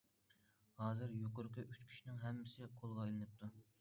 [0.77, 3.53] ھازىر يۇقىرىقى ئۈچ كىشىنىڭ ھەممىسى قولغا ئېلىنىپتۇ.